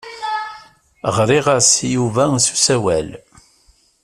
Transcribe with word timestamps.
Ɣriɣ-as 1.15 1.71
i 1.87 1.87
Yuba 1.95 2.23
s 2.45 2.47
usawal. 2.53 3.09